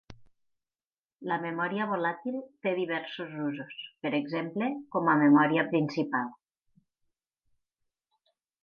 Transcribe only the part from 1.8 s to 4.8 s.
volàtil té diversos usos, per exemple,